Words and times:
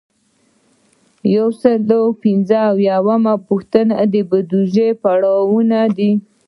یو 1.35 1.47
سل 1.61 1.79
او 1.95 2.03
پنځه 2.23 2.59
اویایمه 2.71 3.35
پوښتنه 3.47 3.95
د 4.13 4.15
بودیجې 4.29 4.89
پړاوونه 5.01 5.79
دي. 5.97 6.11